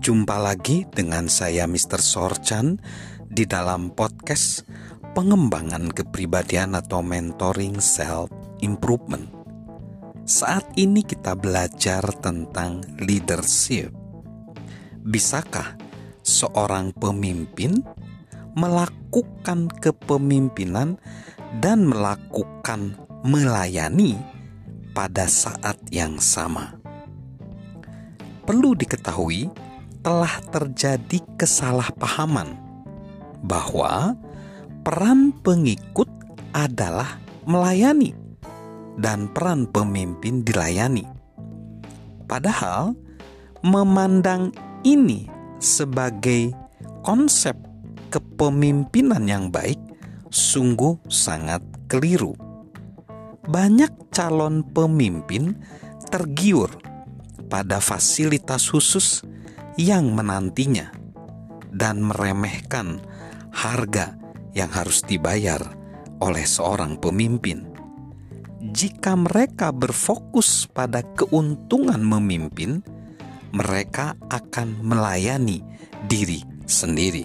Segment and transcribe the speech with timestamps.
[0.00, 2.00] Jumpa lagi dengan saya Mr.
[2.00, 2.80] Sorchan
[3.28, 4.64] di dalam podcast
[5.12, 8.32] pengembangan kepribadian atau mentoring self
[8.64, 9.28] improvement.
[10.24, 13.92] Saat ini kita belajar tentang leadership.
[15.04, 15.76] Bisakah
[16.24, 17.84] seorang pemimpin
[18.56, 20.96] melakukan kepemimpinan
[21.60, 24.16] dan melakukan melayani
[24.96, 26.80] pada saat yang sama?
[28.48, 29.68] Perlu diketahui,
[30.00, 32.56] telah terjadi kesalahpahaman
[33.44, 34.16] bahwa
[34.80, 36.08] peran pengikut
[36.56, 38.16] adalah melayani
[38.96, 41.04] dan peran pemimpin dilayani.
[42.24, 42.96] Padahal
[43.60, 44.52] memandang
[44.84, 45.28] ini
[45.60, 46.52] sebagai
[47.04, 47.56] konsep
[48.08, 49.78] kepemimpinan yang baik
[50.32, 52.32] sungguh sangat keliru.
[53.50, 55.58] Banyak calon pemimpin
[56.08, 56.70] tergiur
[57.50, 59.26] pada fasilitas khusus
[59.80, 60.92] yang menantinya
[61.72, 63.00] dan meremehkan
[63.48, 64.12] harga
[64.52, 65.64] yang harus dibayar
[66.20, 67.64] oleh seorang pemimpin.
[68.60, 72.84] Jika mereka berfokus pada keuntungan memimpin,
[73.56, 75.64] mereka akan melayani
[76.04, 77.24] diri sendiri.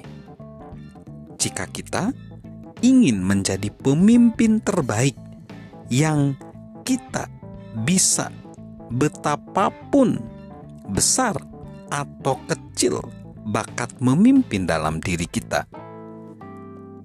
[1.36, 2.16] Jika kita
[2.80, 5.20] ingin menjadi pemimpin terbaik
[5.92, 6.39] yang
[6.88, 7.28] kita
[7.83, 8.31] bisa
[8.88, 10.23] betapapun
[10.88, 11.36] besar
[11.89, 13.02] atau kecil
[13.50, 15.69] bakat memimpin dalam diri kita.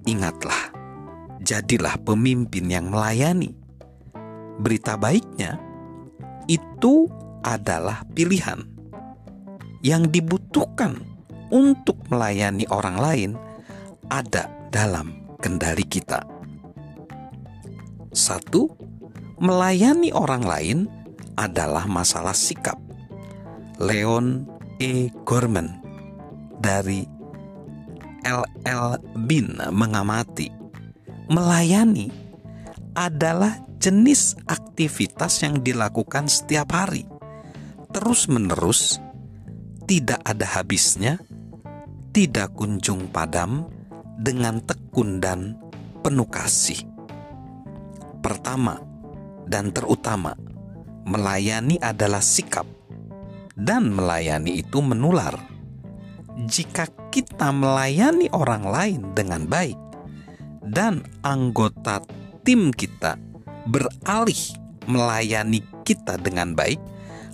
[0.09, 0.73] Ingatlah,
[1.45, 3.53] jadilah pemimpin yang melayani.
[4.61, 5.61] Berita baiknya,
[6.49, 7.05] itu
[7.45, 8.65] adalah pilihan
[9.81, 10.97] yang dibutuhkan
[11.53, 13.31] untuk melayani orang lain
[14.09, 16.21] ada dalam kendali kita.
[18.13, 18.69] Satu,
[19.41, 20.77] melayani orang lain
[21.39, 22.77] adalah masalah sikap.
[23.81, 24.45] Leon
[24.81, 25.13] E.
[25.29, 25.77] Gorman
[26.57, 27.05] dari
[28.25, 28.97] LL
[29.29, 30.49] Bin mengamati
[31.29, 32.09] melayani
[32.97, 37.05] adalah jenis aktivitas yang dilakukan setiap hari
[37.93, 38.97] terus-menerus
[39.85, 41.21] tidak ada habisnya
[42.09, 43.69] tidak kunjung padam
[44.17, 45.61] dengan tekun dan
[46.01, 46.81] penuh kasih
[48.25, 48.81] pertama
[49.45, 50.33] dan terutama
[51.05, 52.80] melayani adalah sikap
[53.61, 55.37] dan melayani itu menular.
[56.49, 59.77] Jika kita melayani orang lain dengan baik
[60.65, 62.01] dan anggota
[62.41, 63.21] tim kita
[63.69, 64.57] beralih
[64.89, 66.81] melayani kita dengan baik,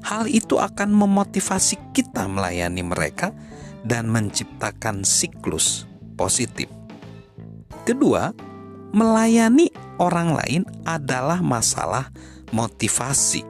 [0.03, 3.31] hal itu akan memotivasi kita melayani mereka
[3.87, 5.87] dan menciptakan siklus
[6.19, 6.67] positif.
[7.87, 8.35] Kedua,
[8.91, 9.71] melayani
[10.03, 12.11] orang lain adalah masalah
[12.51, 13.47] motivasi.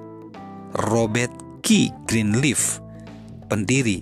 [0.77, 2.79] Robert Key Greenleaf,
[3.51, 3.99] pendiri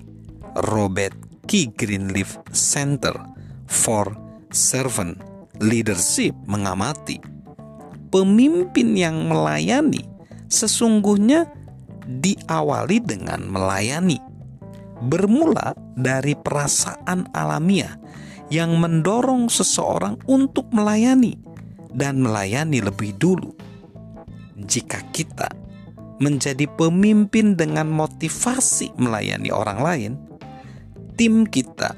[0.70, 1.18] Robert
[1.50, 3.18] Key Greenleaf Center
[3.66, 4.06] for
[4.54, 5.18] Servant
[5.58, 7.18] Leadership mengamati
[8.14, 10.06] pemimpin yang melayani
[10.46, 11.50] sesungguhnya
[12.06, 14.22] diawali dengan melayani
[15.02, 17.98] bermula dari perasaan alamiah
[18.54, 21.34] yang mendorong seseorang untuk melayani
[21.90, 23.58] dan melayani lebih dulu.
[24.54, 25.50] Jika kita
[26.20, 30.12] menjadi pemimpin dengan motivasi melayani orang lain,
[31.20, 31.96] tim kita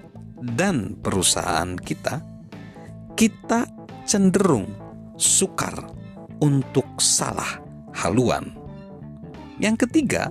[0.58, 2.22] dan perusahaan kita,
[3.14, 3.70] kita
[4.10, 4.70] cenderung
[5.18, 5.74] sukar
[6.42, 7.62] untuk salah
[7.94, 8.54] haluan.
[9.58, 10.30] Yang ketiga,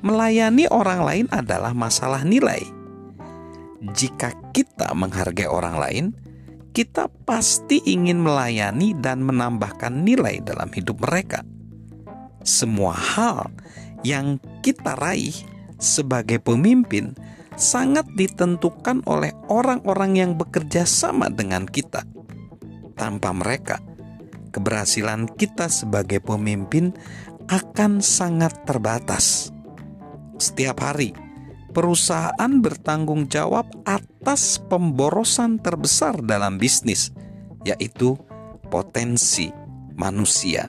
[0.00, 2.64] melayani orang lain adalah masalah nilai.
[3.84, 6.04] Jika kita menghargai orang lain,
[6.72, 11.44] kita pasti ingin melayani dan menambahkan nilai dalam hidup mereka
[12.44, 13.50] semua hal
[14.04, 15.34] yang kita raih
[15.80, 17.16] sebagai pemimpin
[17.56, 22.04] sangat ditentukan oleh orang-orang yang bekerja sama dengan kita.
[22.94, 23.82] Tanpa mereka,
[24.54, 26.94] keberhasilan kita sebagai pemimpin
[27.50, 29.50] akan sangat terbatas.
[30.38, 31.14] Setiap hari,
[31.74, 37.10] perusahaan bertanggung jawab atas pemborosan terbesar dalam bisnis,
[37.66, 38.14] yaitu
[38.70, 39.50] potensi
[39.94, 40.66] manusia.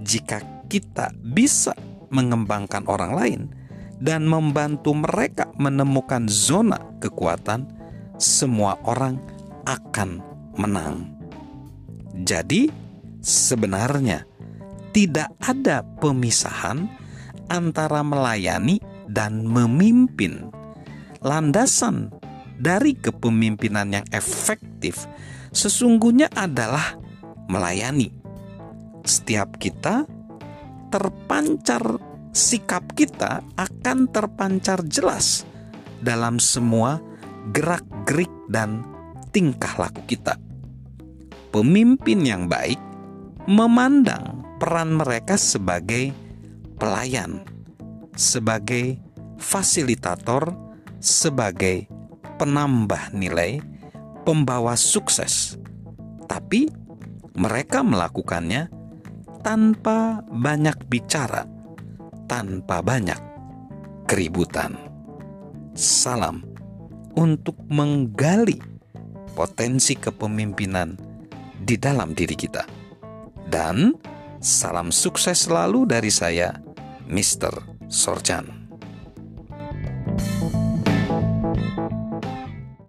[0.00, 1.74] Jika kita bisa
[2.14, 3.42] mengembangkan orang lain
[3.98, 7.66] dan membantu mereka menemukan zona kekuatan,
[8.16, 9.18] semua orang
[9.66, 10.22] akan
[10.56, 11.10] menang.
[12.22, 12.70] Jadi,
[13.20, 14.24] sebenarnya
[14.94, 16.88] tidak ada pemisahan
[17.50, 18.80] antara melayani
[19.10, 20.48] dan memimpin.
[21.20, 22.08] Landasan
[22.56, 25.04] dari kepemimpinan yang efektif
[25.52, 26.96] sesungguhnya adalah
[27.50, 28.08] melayani.
[29.04, 30.08] Setiap kita
[30.90, 31.82] terpancar
[32.30, 35.46] sikap kita akan terpancar jelas
[36.02, 36.98] dalam semua
[37.50, 38.82] gerak-gerik dan
[39.30, 40.38] tingkah laku kita.
[41.50, 42.78] Pemimpin yang baik
[43.50, 46.14] memandang peran mereka sebagai
[46.78, 47.42] pelayan,
[48.14, 48.98] sebagai
[49.40, 50.54] fasilitator,
[51.02, 51.90] sebagai
[52.38, 53.58] penambah nilai,
[54.22, 55.58] pembawa sukses.
[56.30, 56.70] Tapi
[57.34, 58.79] mereka melakukannya
[59.40, 61.48] tanpa banyak bicara,
[62.28, 63.18] tanpa banyak
[64.04, 64.76] keributan.
[65.72, 66.44] Salam
[67.16, 68.60] untuk menggali
[69.32, 70.96] potensi kepemimpinan
[71.56, 72.64] di dalam diri kita.
[73.50, 73.96] Dan
[74.38, 76.54] salam sukses selalu dari saya,
[77.08, 77.86] Mr.
[77.88, 78.59] Sorjan.